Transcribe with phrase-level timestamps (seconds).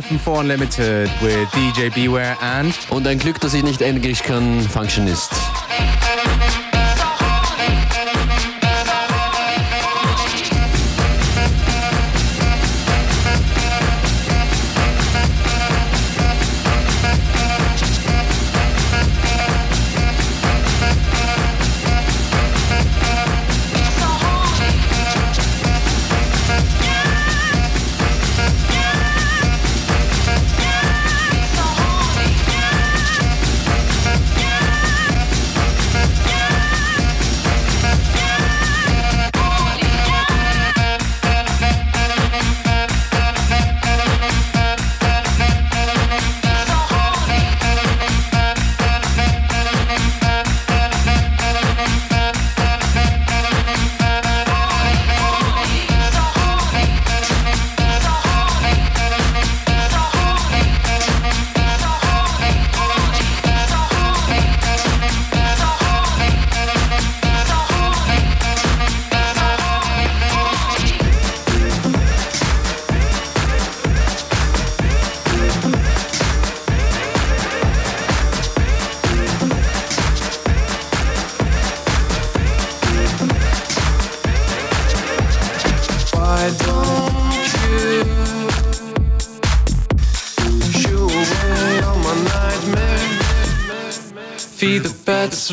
[0.00, 2.74] Bones Blow on FM4 Unlimited with DJ Beware and.
[2.90, 5.32] Und ein Glück, dass ich nicht Englisch kann, Functionist.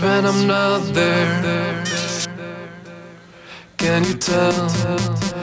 [0.01, 1.83] When I'm not there.
[3.77, 5.34] Can you tell?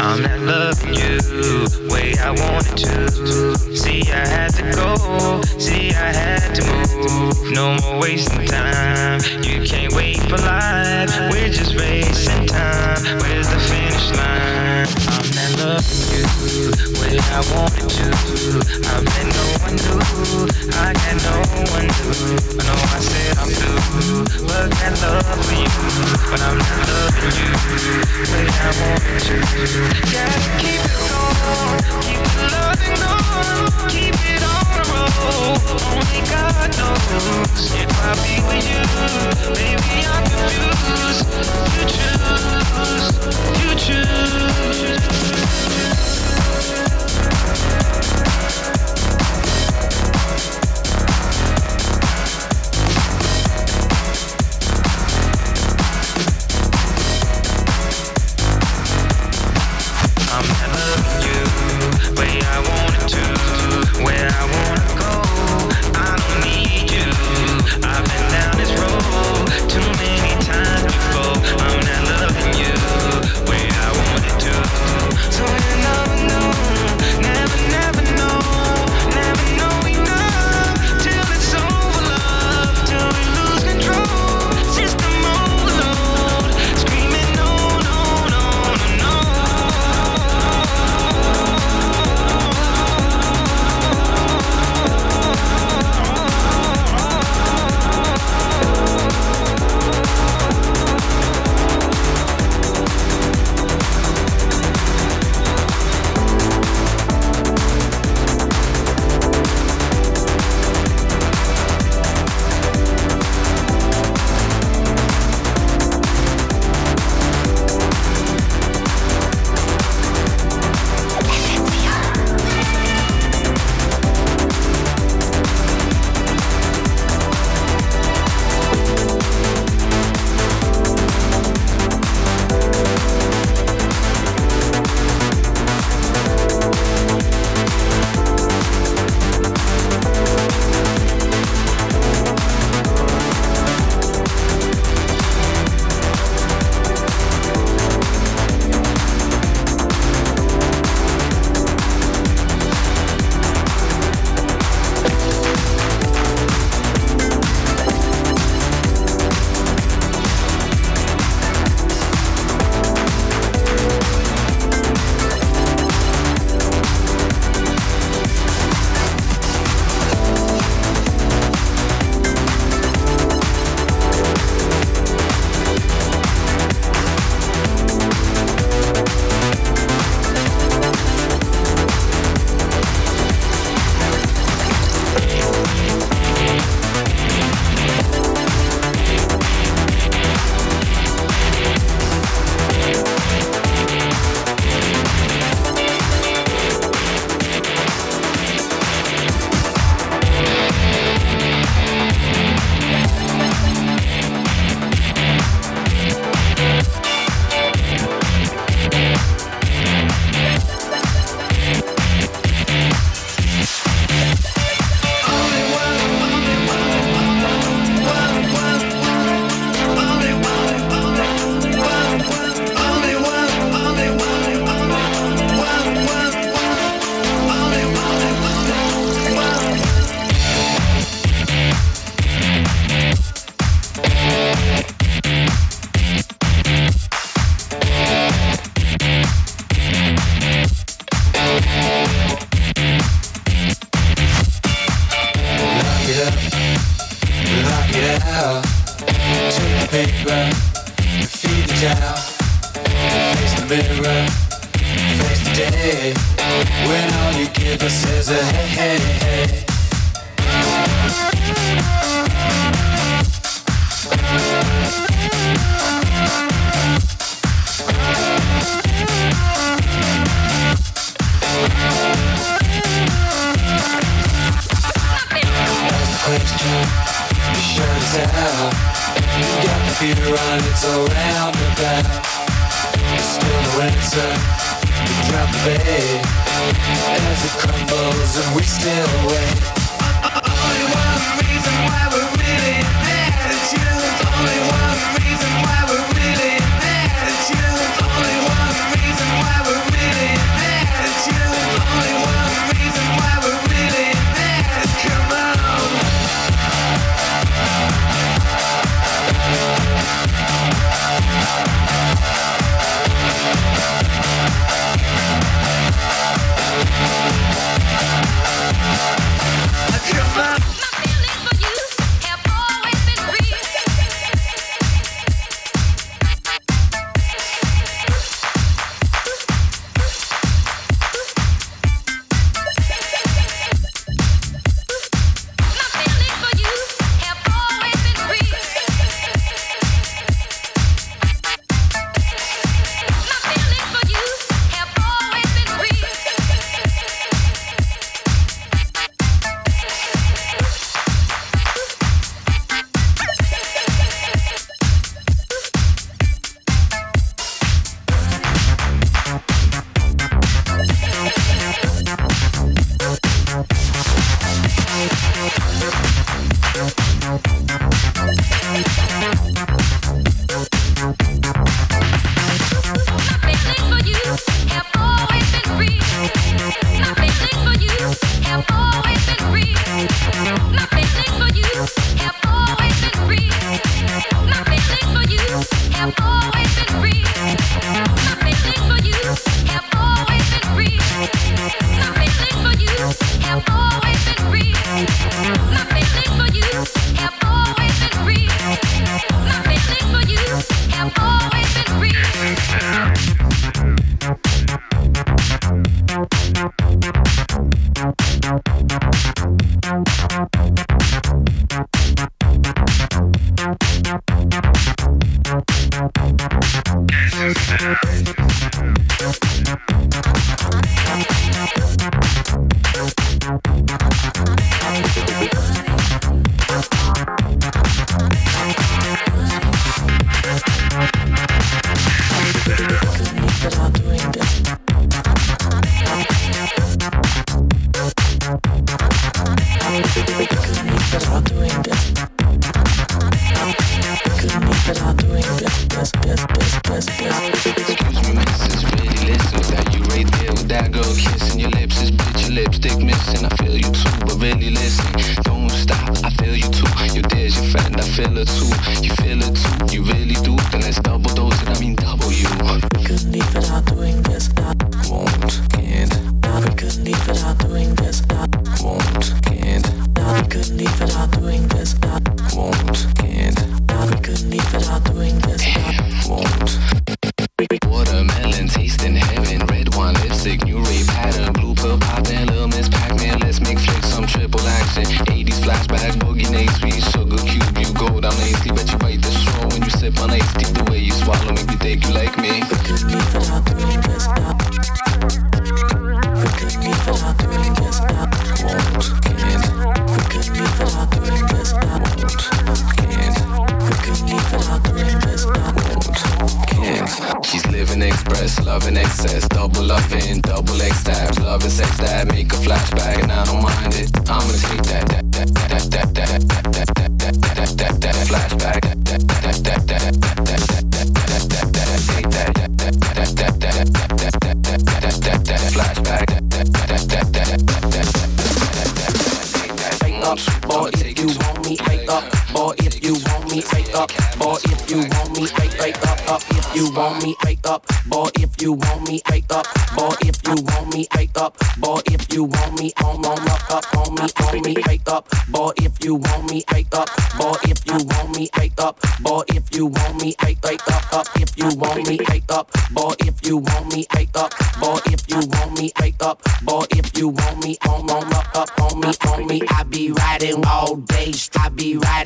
[0.00, 1.18] I'm not loving you
[1.90, 3.17] way I wanted to.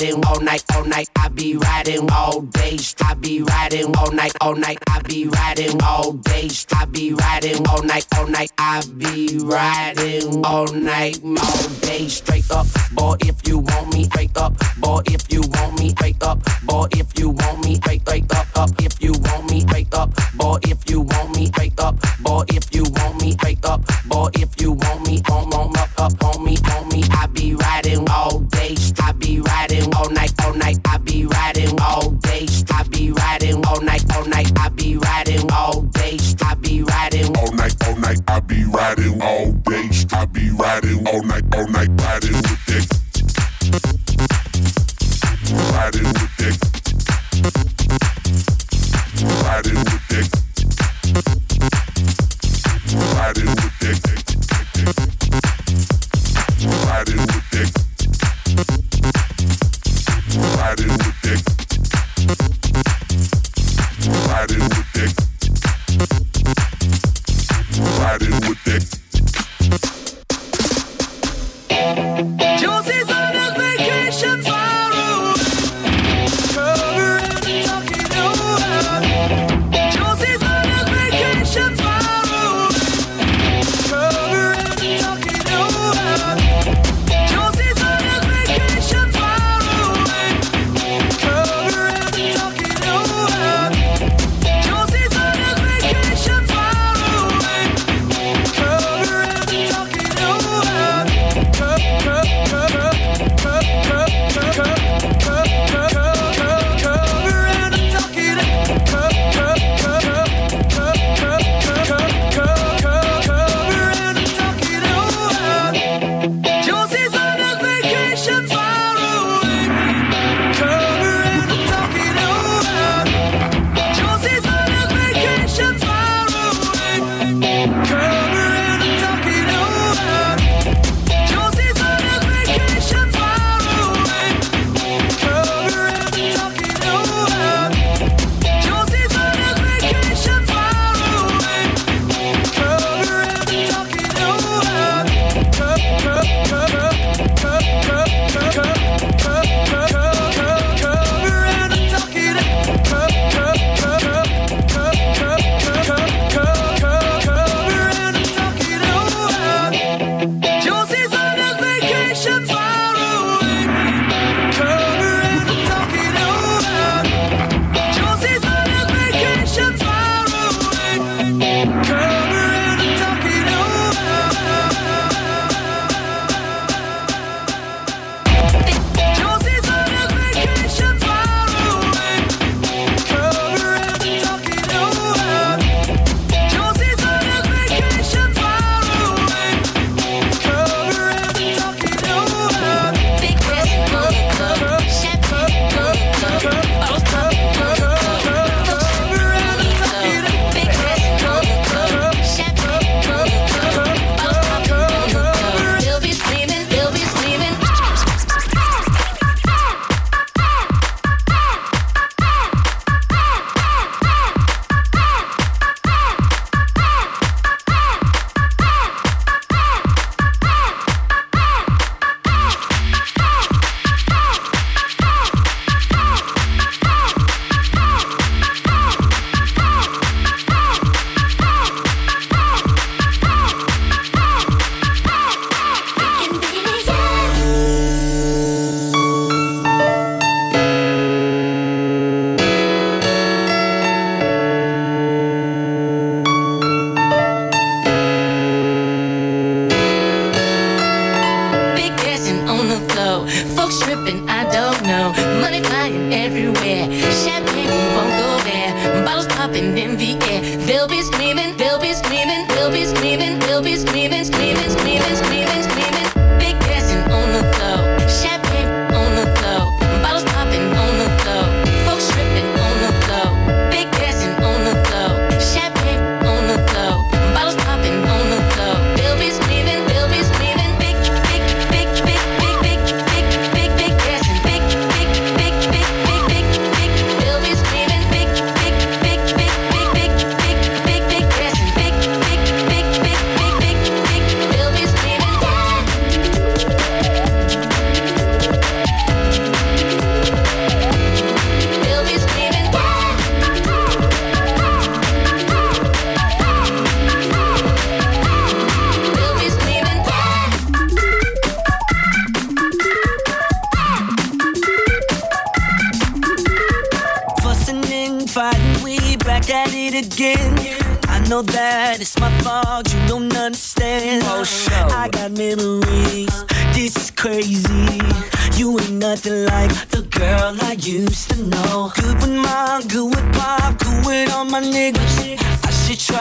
[0.02, 1.08] riding all night, all night.
[1.16, 2.76] I be riding all day.
[3.02, 4.78] I be riding all night, all night.
[4.88, 6.48] I be riding all day.
[6.74, 8.50] I be riding all night, all night.
[8.58, 12.08] I be riding all night, all day.
[12.08, 16.22] Straight up, boy, if you want me, break up, boy, if you want me, break
[16.24, 18.70] up, boy, if you want me, break break up, up.
[18.80, 22.74] If you want me, break up, boy, if you want me, break up, boy, if
[22.74, 26.44] you want me, straight up, boy, if you want me, home, home, up, up, on
[26.44, 27.02] me, on me.
[27.10, 28.76] I be riding all day.
[29.00, 29.71] I be riding
[30.02, 30.78] all night, all night.
[30.86, 32.46] I be riding all day.
[32.72, 34.50] I be riding all night, all night.
[34.58, 36.18] I be riding all day.
[36.44, 38.20] I be riding all night, all night.
[38.26, 39.88] I be riding all day.
[40.12, 41.91] I be riding all night, all night.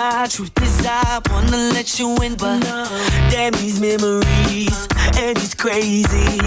[0.02, 2.86] Truth is, I wanna let you in, but no.
[3.30, 6.42] damn these memories, and it's crazy.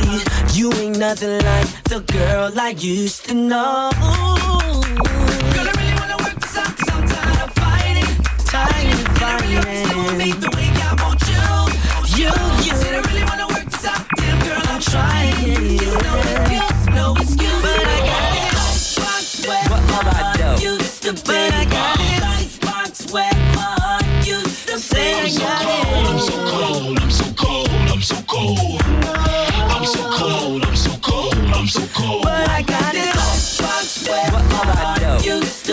[0.52, 3.92] You ain't nothing like the girl I used to know.
[5.54, 8.08] Girl, I really wanna work this out, I'm tired.
[8.44, 11.44] Tired I the way I want you.
[12.18, 12.30] You,
[12.64, 12.74] you.
[12.74, 15.78] Said I really wanna work this out, damn girl, I'm trying.
[15.78, 16.23] You know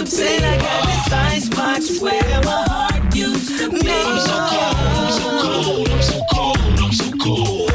[0.05, 0.43] to be.
[0.43, 3.89] I got the science box where my heart used to be.
[3.89, 7.71] I'm so cold, I'm so cold, I'm so cold,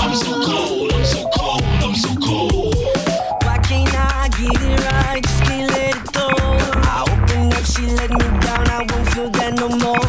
[0.00, 0.92] I'm so cold.
[0.92, 2.74] I'm so cold, I'm so cold,
[3.44, 5.22] Why can't I get it right?
[5.22, 6.28] Just can't let it go.
[6.36, 8.68] I opened up, she let me down.
[8.68, 10.06] I won't feel that no more.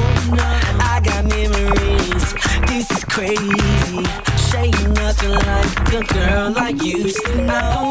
[0.82, 2.34] I got memories.
[2.68, 4.04] This is crazy.
[4.50, 7.91] Shade nothing like the girl I used to know.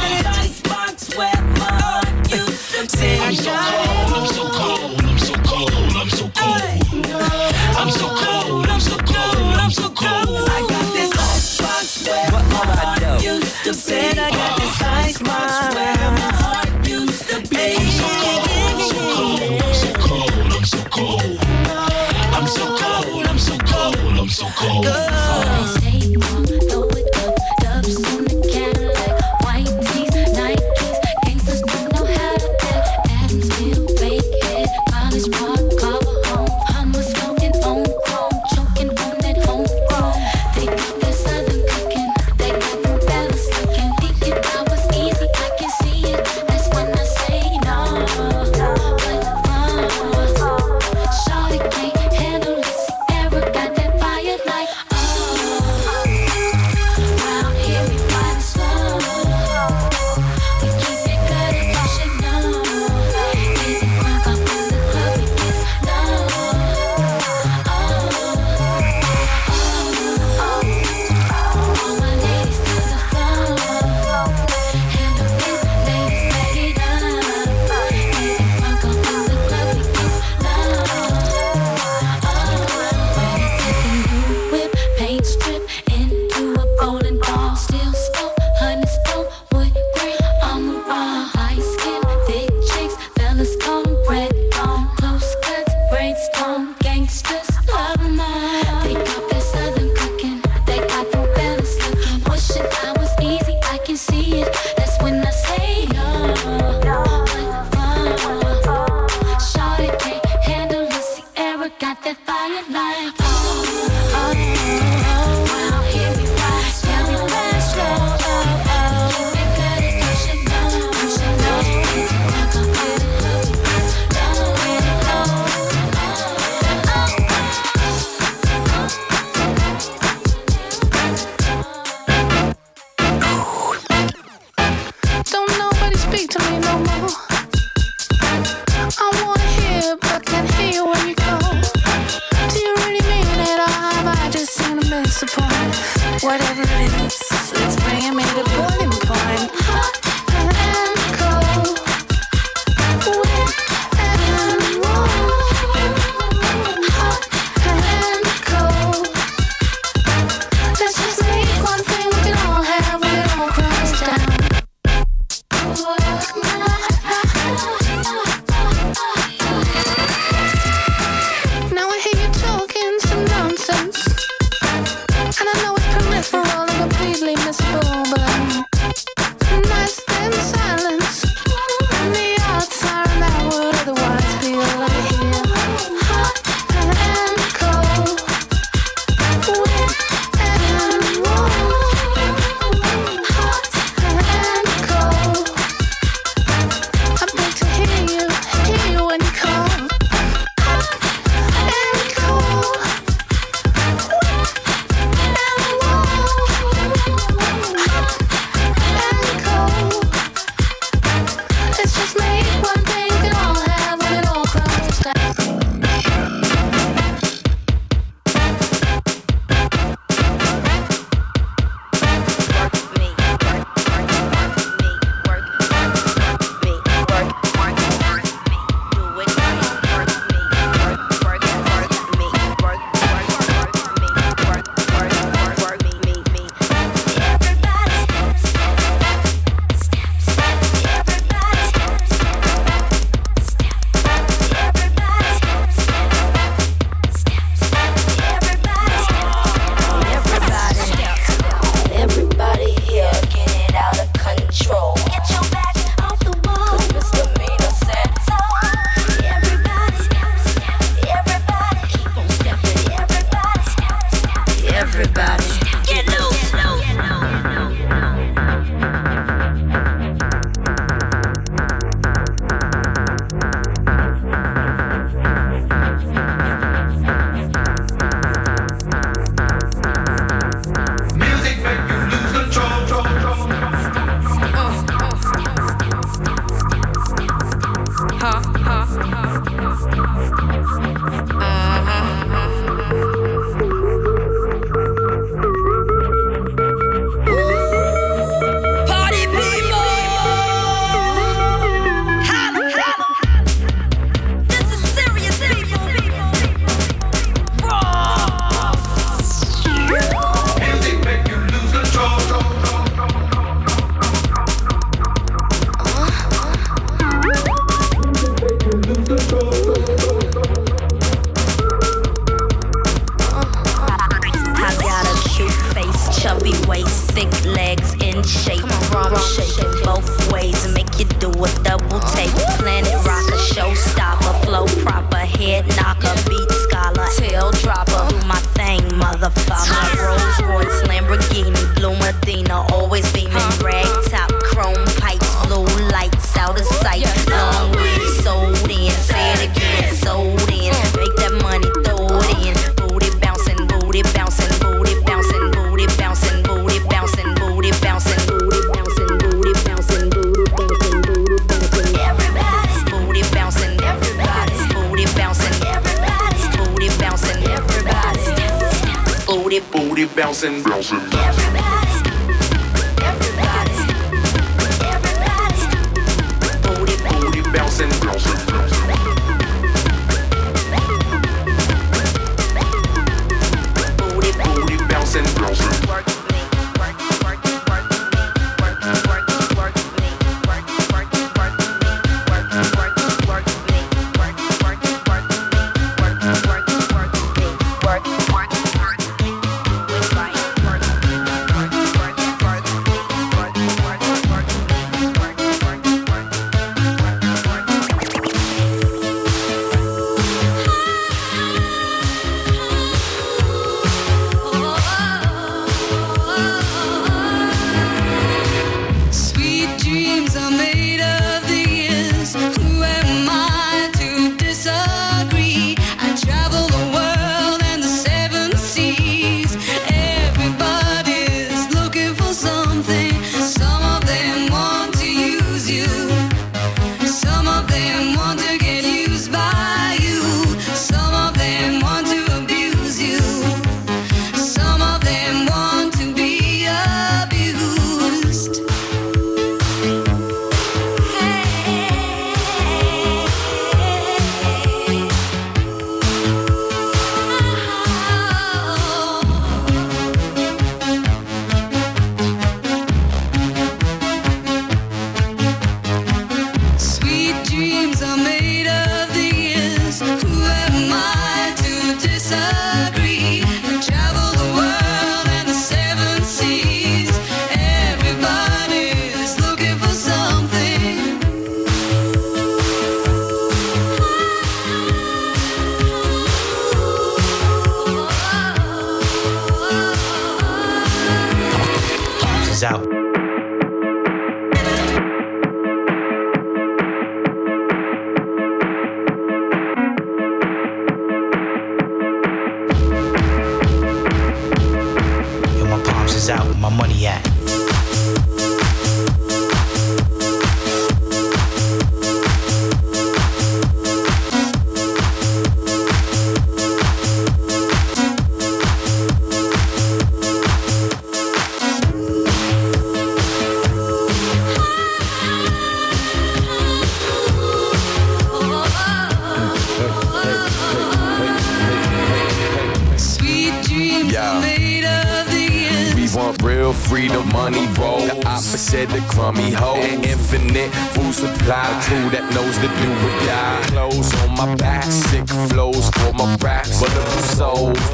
[506.21, 506.45] is out.
[506.45, 507.40] Where my money at?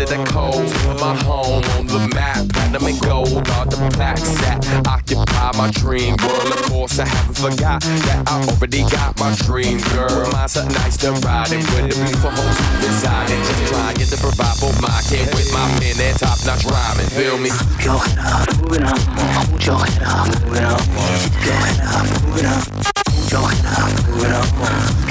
[0.10, 0.68] That cold.
[1.00, 2.48] My home on the map.
[2.50, 6.52] Platinum and gold are the plaques that occupy my dream world.
[6.54, 10.32] Of course, I haven't forgot that I already got my dream girl.
[10.32, 11.92] Mine's something nice to ride it with.
[11.92, 13.44] The beautiful homes in.
[13.48, 17.10] Just trying to provide for my kid with my pen and top notch rhyming.
[17.12, 17.50] Feel me?
[17.84, 19.00] Your head up, move it up,
[19.48, 20.82] hold your head up, move it up.
[21.44, 22.64] Head up, move it up.
[23.08, 24.48] Hold your head up, move it up.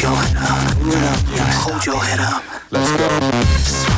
[0.00, 1.20] Your head up, move it up.
[1.64, 2.42] Hold your head up.
[2.70, 3.95] Let's go.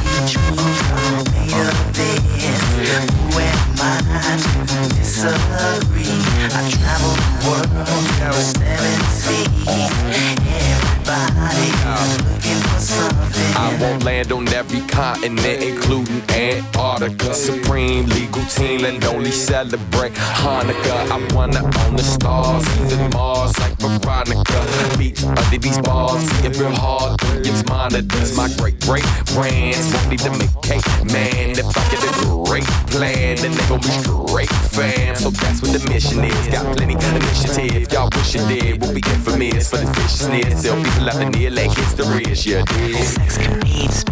[14.31, 17.35] Won't on every continent, including Antarctica.
[17.35, 21.11] Supreme legal team and only celebrate Hanukkah.
[21.11, 24.99] I wanna own the stars, even Mars, like Veronica.
[24.99, 27.19] Beats under these bars, it real hard.
[27.21, 31.51] Billions monitors, my great great brands won't need to make cake, man.
[31.59, 32.13] If I get a
[32.47, 35.17] great plan, then they gon' be straight fam.
[35.17, 36.49] So that's what the mission is.
[36.49, 38.81] Got plenty of initiative, y'all wish you did.
[38.81, 40.61] We'll be infamous for the viciousness.
[40.61, 42.97] Still people out near like history is yeah, dude.
[42.97, 43.61] Sex can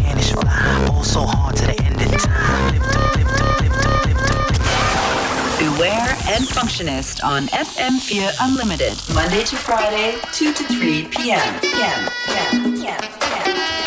[0.07, 2.73] Spanish fly, also hard to the end of time.
[2.73, 5.59] Lift up, lift up, lift up, lift up.
[5.59, 8.97] Beware and Functionist on FM4 Unlimited.
[9.13, 11.59] Monday to Friday, 2 to 3 p.m.
[11.59, 12.09] PM.
[12.25, 12.73] PM.
[12.77, 13.01] PM.
[13.19, 13.86] PM.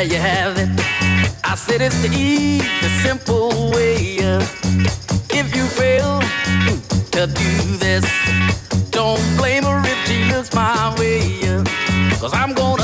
[0.00, 0.68] there you have it.
[1.44, 2.64] I said it's the easy,
[3.02, 4.16] simple way.
[5.30, 6.20] If you fail
[7.14, 8.04] to do this,
[8.90, 11.40] don't blame her if she looks my way.
[12.18, 12.79] Cause I'm gonna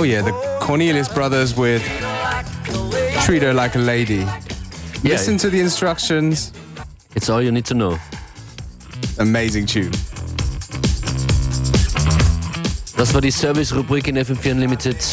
[0.00, 0.30] Oh yeah, the
[0.60, 1.82] Cornelius brothers with
[3.24, 4.24] Treat Her Like a Lady.
[5.02, 5.14] Yeah.
[5.14, 6.52] Listen to the instructions.
[7.16, 7.98] It's all you need to know.
[9.18, 9.90] Amazing tune.
[12.96, 15.04] Das war die Service-Rubrik in FM4 Unlimited.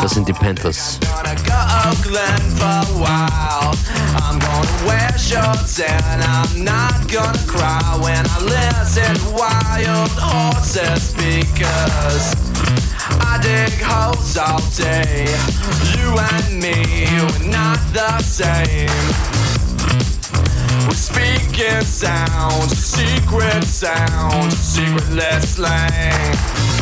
[0.00, 0.98] Das sind die Panthers
[4.86, 12.34] wear shorts and I'm not gonna cry when I listen wild horses because
[13.20, 15.26] I dig holes all day.
[15.94, 18.88] You and me, we're not the same.
[20.88, 26.81] We speak in sound, secret sound, secretless slang.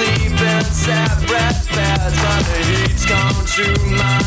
[0.00, 4.19] sleep in separate beds, but the heat's gone too much.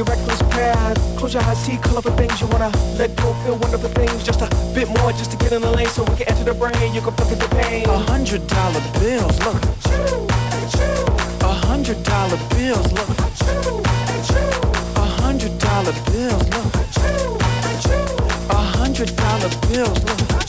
[0.00, 0.96] your reckless path.
[1.18, 4.24] Close your eyes, see color for things you wanna let go, feel wonderful things.
[4.24, 6.54] Just a bit more, just to get in the lane, so we can enter the
[6.54, 6.94] brain.
[6.94, 7.84] You can fuck with the pain.
[7.86, 9.60] A hundred dollar bills, look.
[11.42, 13.10] A hundred dollar bills, look.
[14.96, 16.72] A hundred dollar bills, look.
[18.48, 20.39] A hundred dollar bills, look.